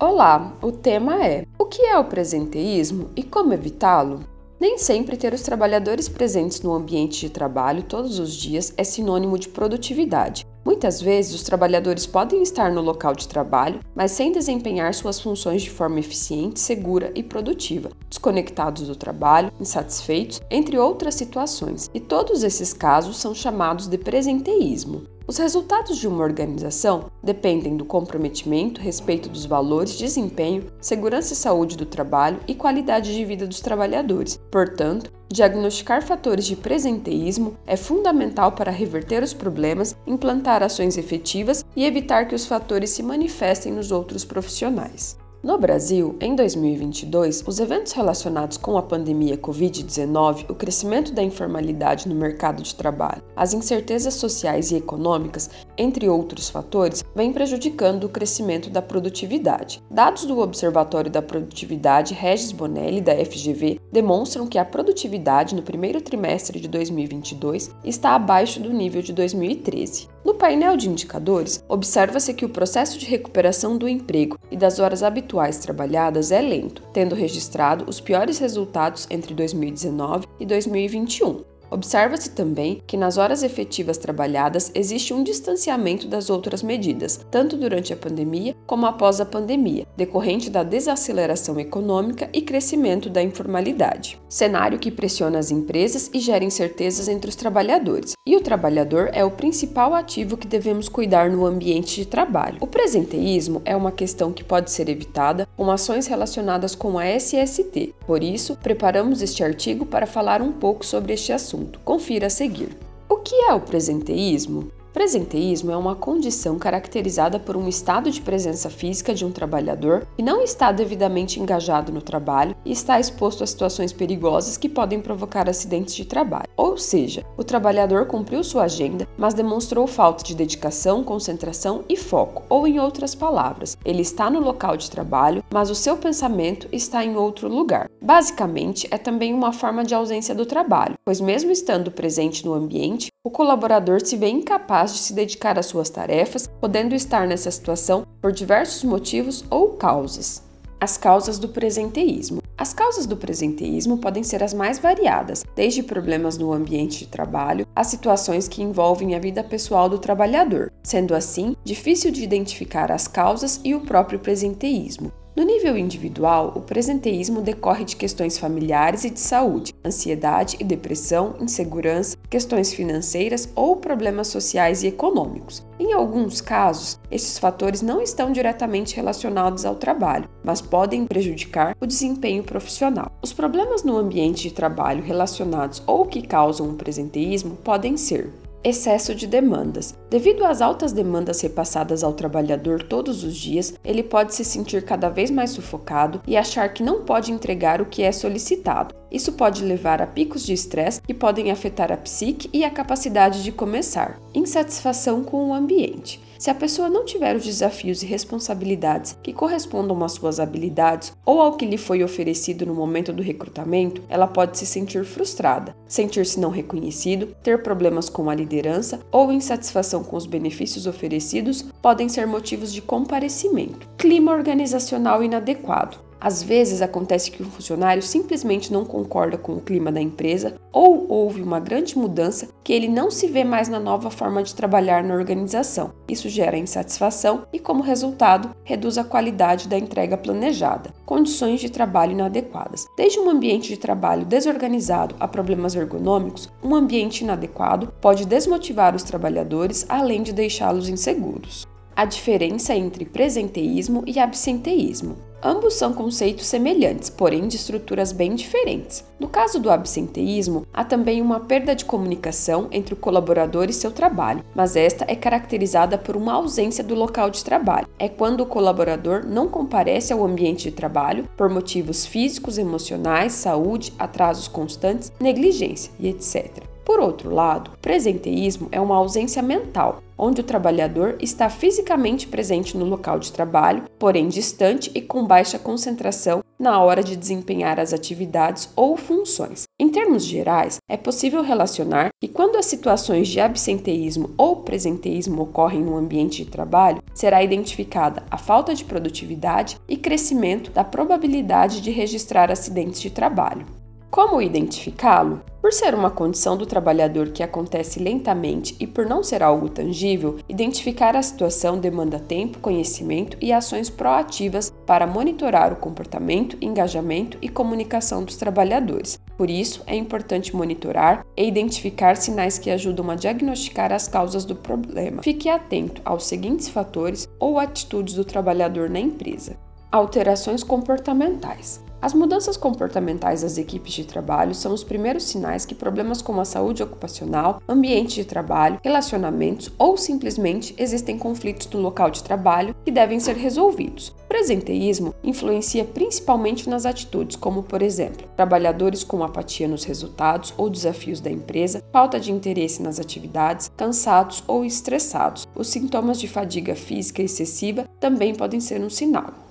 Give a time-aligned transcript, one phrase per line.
[0.00, 4.20] Olá, o tema é: O que é o presenteísmo e como evitá-lo?
[4.60, 9.36] Nem sempre ter os trabalhadores presentes no ambiente de trabalho todos os dias é sinônimo
[9.36, 10.46] de produtividade.
[10.64, 15.62] Muitas vezes, os trabalhadores podem estar no local de trabalho, mas sem desempenhar suas funções
[15.62, 21.90] de forma eficiente, segura e produtiva, desconectados do trabalho, insatisfeitos, entre outras situações.
[21.92, 25.17] E todos esses casos são chamados de presenteísmo.
[25.28, 31.76] Os resultados de uma organização dependem do comprometimento, respeito dos valores, desempenho, segurança e saúde
[31.76, 34.40] do trabalho e qualidade de vida dos trabalhadores.
[34.50, 41.84] Portanto, diagnosticar fatores de presenteísmo é fundamental para reverter os problemas, implantar ações efetivas e
[41.84, 45.18] evitar que os fatores se manifestem nos outros profissionais.
[45.40, 52.08] No Brasil, em 2022, os eventos relacionados com a pandemia Covid-19, o crescimento da informalidade
[52.08, 58.08] no mercado de trabalho, as incertezas sociais e econômicas, entre outros fatores, vêm prejudicando o
[58.08, 59.80] crescimento da produtividade.
[59.88, 66.00] Dados do Observatório da Produtividade Regis Bonelli, da FGV, demonstram que a produtividade no primeiro
[66.00, 70.08] trimestre de 2022 está abaixo do nível de 2013.
[70.24, 75.02] No painel de indicadores, observa-se que o processo de recuperação do emprego e das horas
[75.02, 81.57] habituais trabalhadas é lento, tendo registrado os piores resultados entre 2019 e 2021.
[81.70, 87.92] Observa-se também que nas horas efetivas trabalhadas existe um distanciamento das outras medidas, tanto durante
[87.92, 94.18] a pandemia como após a pandemia, decorrente da desaceleração econômica e crescimento da informalidade.
[94.28, 98.12] Cenário que pressiona as empresas e gera incertezas entre os trabalhadores.
[98.26, 102.58] E o trabalhador é o principal ativo que devemos cuidar no ambiente de trabalho.
[102.60, 107.94] O presenteísmo é uma questão que pode ser evitada com ações relacionadas com a SST.
[108.06, 111.80] Por isso, preparamos este artigo para falar um pouco sobre este assunto assunto.
[111.80, 112.76] Confira a seguir.
[113.08, 114.70] O que é o presenteísmo?
[114.98, 120.24] Presenteísmo é uma condição caracterizada por um estado de presença física de um trabalhador que
[120.24, 125.48] não está devidamente engajado no trabalho e está exposto a situações perigosas que podem provocar
[125.48, 126.48] acidentes de trabalho.
[126.56, 132.42] Ou seja, o trabalhador cumpriu sua agenda, mas demonstrou falta de dedicação, concentração e foco,
[132.48, 137.04] ou em outras palavras, ele está no local de trabalho, mas o seu pensamento está
[137.04, 137.88] em outro lugar.
[138.02, 143.12] Basicamente, é também uma forma de ausência do trabalho, pois mesmo estando presente no ambiente,
[143.28, 148.06] o colaborador se vê incapaz de se dedicar às suas tarefas, podendo estar nessa situação
[148.22, 150.42] por diversos motivos ou causas.
[150.80, 152.40] As causas do presenteísmo.
[152.56, 157.66] As causas do presenteísmo podem ser as mais variadas, desde problemas no ambiente de trabalho
[157.76, 163.06] a situações que envolvem a vida pessoal do trabalhador, sendo assim difícil de identificar as
[163.06, 165.12] causas e o próprio presenteísmo.
[165.38, 171.36] No nível individual, o presenteísmo decorre de questões familiares e de saúde, ansiedade e depressão,
[171.38, 175.64] insegurança, questões financeiras ou problemas sociais e econômicos.
[175.78, 181.86] Em alguns casos, esses fatores não estão diretamente relacionados ao trabalho, mas podem prejudicar o
[181.86, 183.12] desempenho profissional.
[183.22, 188.28] Os problemas no ambiente de trabalho relacionados ou que causam o presenteísmo podem ser
[188.64, 189.94] Excesso de demandas.
[190.10, 195.10] Devido às altas demandas repassadas ao trabalhador todos os dias, ele pode se sentir cada
[195.10, 198.94] vez mais sufocado e achar que não pode entregar o que é solicitado.
[199.10, 203.42] Isso pode levar a picos de estresse que podem afetar a psique e a capacidade
[203.42, 204.18] de começar.
[204.34, 206.26] Insatisfação com o ambiente.
[206.38, 211.40] Se a pessoa não tiver os desafios e responsabilidades que correspondam às suas habilidades ou
[211.40, 216.38] ao que lhe foi oferecido no momento do recrutamento, ela pode se sentir frustrada, sentir-se
[216.38, 222.26] não reconhecido, ter problemas com a liderança ou insatisfação com os benefícios oferecidos podem ser
[222.26, 223.88] motivos de comparecimento.
[223.96, 226.07] Clima organizacional inadequado.
[226.20, 231.06] Às vezes acontece que um funcionário simplesmente não concorda com o clima da empresa ou
[231.08, 235.02] houve uma grande mudança que ele não se vê mais na nova forma de trabalhar
[235.04, 235.92] na organização.
[236.08, 240.92] Isso gera insatisfação e, como resultado, reduz a qualidade da entrega planejada.
[241.06, 242.86] Condições de trabalho inadequadas.
[242.96, 249.02] Desde um ambiente de trabalho desorganizado a problemas ergonômicos, um ambiente inadequado pode desmotivar os
[249.02, 251.66] trabalhadores além de deixá-los inseguros
[251.98, 255.16] a diferença entre presenteísmo e absenteísmo.
[255.42, 259.04] Ambos são conceitos semelhantes, porém de estruturas bem diferentes.
[259.18, 263.90] No caso do absenteísmo, há também uma perda de comunicação entre o colaborador e seu
[263.90, 267.88] trabalho, mas esta é caracterizada por uma ausência do local de trabalho.
[267.98, 273.92] É quando o colaborador não comparece ao ambiente de trabalho por motivos físicos, emocionais, saúde,
[273.98, 276.62] atrasos constantes, negligência e etc.
[276.88, 282.86] Por outro lado, presenteísmo é uma ausência mental, onde o trabalhador está fisicamente presente no
[282.86, 288.70] local de trabalho, porém distante e com baixa concentração na hora de desempenhar as atividades
[288.74, 289.64] ou funções.
[289.78, 295.82] Em termos gerais, é possível relacionar que quando as situações de absenteísmo ou presenteísmo ocorrem
[295.82, 301.90] no ambiente de trabalho, será identificada a falta de produtividade e crescimento da probabilidade de
[301.90, 303.66] registrar acidentes de trabalho.
[304.10, 305.42] Como identificá-lo?
[305.60, 310.38] Por ser uma condição do trabalhador que acontece lentamente e por não ser algo tangível,
[310.48, 317.48] identificar a situação demanda tempo, conhecimento e ações proativas para monitorar o comportamento, engajamento e
[317.50, 319.20] comunicação dos trabalhadores.
[319.36, 324.56] Por isso, é importante monitorar e identificar sinais que ajudam a diagnosticar as causas do
[324.56, 325.22] problema.
[325.22, 329.56] Fique atento aos seguintes fatores ou atitudes do trabalhador na empresa.
[329.92, 331.86] Alterações comportamentais.
[332.00, 336.44] As mudanças comportamentais das equipes de trabalho são os primeiros sinais que problemas como a
[336.44, 342.92] saúde ocupacional, ambiente de trabalho, relacionamentos ou simplesmente existem conflitos no local de trabalho que
[342.92, 344.14] devem ser resolvidos.
[344.24, 350.70] O presenteísmo influencia principalmente nas atitudes, como, por exemplo, trabalhadores com apatia nos resultados ou
[350.70, 355.48] desafios da empresa, falta de interesse nas atividades, cansados ou estressados.
[355.52, 359.47] Os sintomas de fadiga física excessiva também podem ser um sinal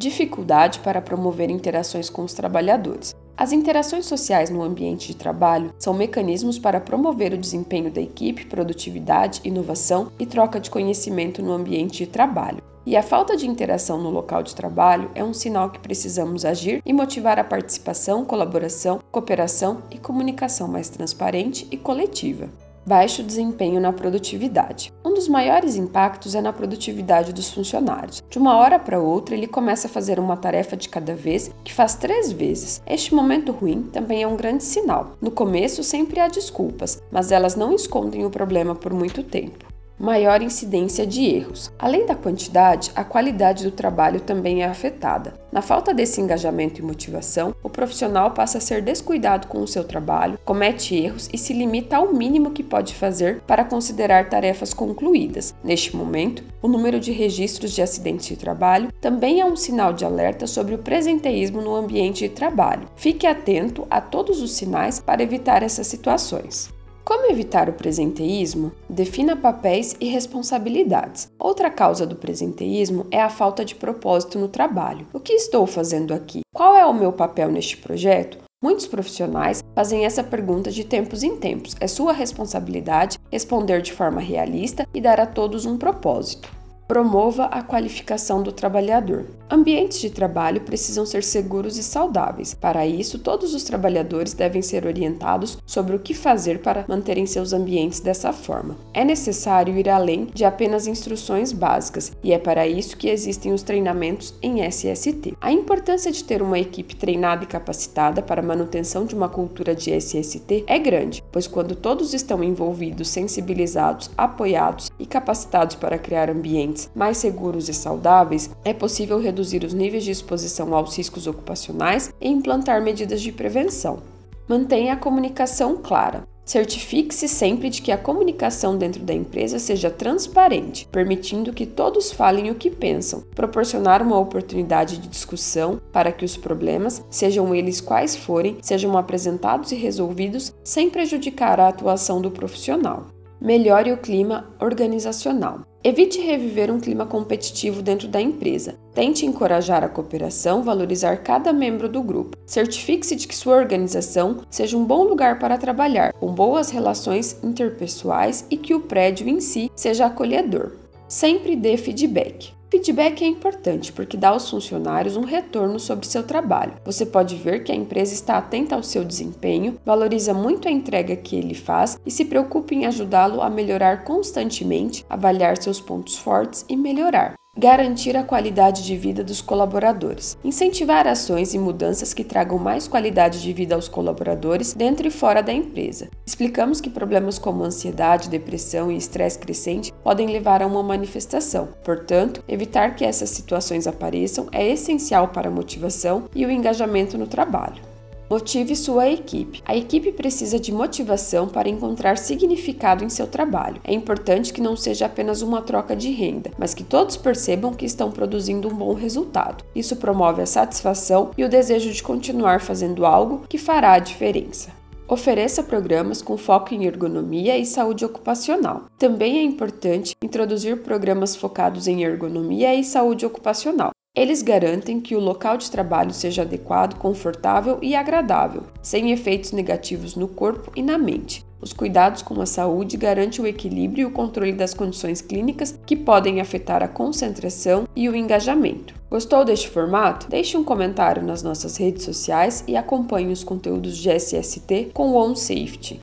[0.00, 3.14] dificuldade para promover interações com os trabalhadores.
[3.36, 8.46] As interações sociais no ambiente de trabalho são mecanismos para promover o desempenho da equipe,
[8.46, 12.62] produtividade, inovação e troca de conhecimento no ambiente de trabalho.
[12.86, 16.82] E a falta de interação no local de trabalho é um sinal que precisamos agir
[16.84, 22.48] e motivar a participação, colaboração, cooperação e comunicação mais transparente e coletiva
[22.86, 24.92] baixo desempenho na produtividade.
[25.04, 28.22] Um dos maiores impactos é na produtividade dos funcionários.
[28.28, 31.72] De uma hora para outra, ele começa a fazer uma tarefa de cada vez, que
[31.72, 32.82] faz três vezes.
[32.86, 35.12] Este momento ruim também é um grande sinal.
[35.20, 40.40] No começo, sempre há desculpas, mas elas não escondem o problema por muito tempo maior
[40.40, 41.70] incidência de erros.
[41.78, 45.34] Além da quantidade, a qualidade do trabalho também é afetada.
[45.52, 49.84] Na falta desse engajamento e motivação, o profissional passa a ser descuidado com o seu
[49.84, 55.54] trabalho, comete erros e se limita ao mínimo que pode fazer para considerar tarefas concluídas.
[55.62, 60.04] Neste momento, o número de registros de acidentes de trabalho também é um sinal de
[60.04, 62.88] alerta sobre o presenteísmo no ambiente de trabalho.
[62.96, 66.79] Fique atento a todos os sinais para evitar essas situações.
[67.10, 68.70] Como evitar o presenteísmo?
[68.88, 71.28] Defina papéis e responsabilidades.
[71.40, 75.08] Outra causa do presenteísmo é a falta de propósito no trabalho.
[75.12, 76.42] O que estou fazendo aqui?
[76.54, 78.38] Qual é o meu papel neste projeto?
[78.62, 81.74] Muitos profissionais fazem essa pergunta de tempos em tempos.
[81.80, 86.48] É sua responsabilidade responder de forma realista e dar a todos um propósito.
[86.86, 89.26] Promova a qualificação do trabalhador.
[89.52, 92.54] Ambientes de trabalho precisam ser seguros e saudáveis.
[92.54, 97.52] Para isso, todos os trabalhadores devem ser orientados sobre o que fazer para manterem seus
[97.52, 98.76] ambientes dessa forma.
[98.94, 103.64] É necessário ir além de apenas instruções básicas, e é para isso que existem os
[103.64, 105.36] treinamentos em SST.
[105.40, 109.74] A importância de ter uma equipe treinada e capacitada para a manutenção de uma cultura
[109.74, 116.30] de SST é grande, pois quando todos estão envolvidos, sensibilizados, apoiados e capacitados para criar
[116.30, 122.12] ambientes mais seguros e saudáveis, é possível reduzir os níveis de exposição aos riscos ocupacionais
[122.20, 123.98] e implantar medidas de prevenção.
[124.46, 126.28] Mantenha a comunicação clara.
[126.44, 132.50] Certifique-se sempre de que a comunicação dentro da empresa seja transparente, permitindo que todos falem
[132.50, 138.16] o que pensam, proporcionar uma oportunidade de discussão para que os problemas, sejam eles quais
[138.16, 143.06] forem, sejam apresentados e resolvidos sem prejudicar a atuação do profissional.
[143.40, 145.69] Melhore o clima organizacional.
[145.82, 148.78] Evite reviver um clima competitivo dentro da empresa.
[148.92, 152.36] Tente encorajar a cooperação, valorizar cada membro do grupo.
[152.44, 158.44] Certifique-se de que sua organização seja um bom lugar para trabalhar, com boas relações interpessoais
[158.50, 160.72] e que o prédio em si seja acolhedor.
[161.08, 162.59] Sempre dê feedback.
[162.70, 166.74] Feedback é importante porque dá aos funcionários um retorno sobre seu trabalho.
[166.84, 171.16] Você pode ver que a empresa está atenta ao seu desempenho, valoriza muito a entrega
[171.16, 176.64] que ele faz e se preocupa em ajudá-lo a melhorar constantemente, avaliar seus pontos fortes
[176.68, 177.34] e melhorar.
[177.60, 180.34] Garantir a qualidade de vida dos colaboradores.
[180.42, 185.42] Incentivar ações e mudanças que tragam mais qualidade de vida aos colaboradores dentro e fora
[185.42, 186.08] da empresa.
[186.24, 191.68] Explicamos que problemas como ansiedade, depressão e estresse crescente podem levar a uma manifestação.
[191.84, 197.26] Portanto, evitar que essas situações apareçam é essencial para a motivação e o engajamento no
[197.26, 197.89] trabalho.
[198.30, 199.60] Motive sua equipe.
[199.66, 203.80] A equipe precisa de motivação para encontrar significado em seu trabalho.
[203.82, 207.84] É importante que não seja apenas uma troca de renda, mas que todos percebam que
[207.84, 209.64] estão produzindo um bom resultado.
[209.74, 214.70] Isso promove a satisfação e o desejo de continuar fazendo algo que fará a diferença.
[215.08, 218.84] Ofereça programas com foco em ergonomia e saúde ocupacional.
[218.96, 223.90] Também é importante introduzir programas focados em ergonomia e saúde ocupacional.
[224.14, 230.16] Eles garantem que o local de trabalho seja adequado, confortável e agradável, sem efeitos negativos
[230.16, 231.44] no corpo e na mente.
[231.60, 235.94] Os cuidados com a saúde garantem o equilíbrio e o controle das condições clínicas que
[235.94, 238.94] podem afetar a concentração e o engajamento.
[239.08, 240.28] Gostou deste formato?
[240.28, 245.16] Deixe um comentário nas nossas redes sociais e acompanhe os conteúdos de SST com o
[245.16, 246.00] OnSafety.